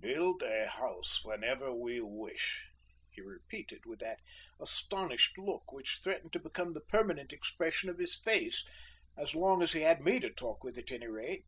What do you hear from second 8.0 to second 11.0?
face so long as he had me to talk with, at